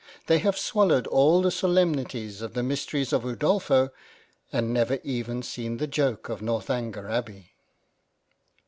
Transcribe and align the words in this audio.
They 0.25 0.39
have 0.39 0.57
swallowed 0.57 1.05
all 1.05 1.43
the 1.43 1.51
solemnities 1.51 2.41
of 2.41 2.55
the 2.55 2.63
Mysteries 2.63 3.13
of 3.13 3.21
Udolpho, 3.23 3.91
and 4.51 4.73
never 4.73 4.97
even 5.03 5.43
seen 5.43 5.77
the 5.77 5.85
joke 5.85 6.27
of 6.27 6.41
Northanger 6.41 7.07
Abbey. 7.07 7.51